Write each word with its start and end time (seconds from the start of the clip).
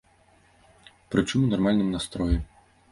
Прычым 1.15 1.39
у 1.45 1.51
нармальным 1.55 1.87
настроі. 1.99 2.37